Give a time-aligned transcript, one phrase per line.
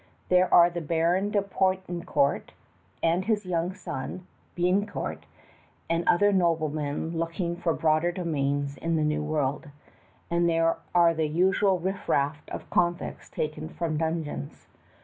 [0.29, 2.53] There are the Baron de Poutrincourt
[3.03, 4.25] and his young son,
[4.57, 5.25] Biencourt,
[5.91, 9.69] and other noblemen looking for broader domains in the New World;
[10.31, 14.65] and there are the usual riffraff of convicts taken from dungeons.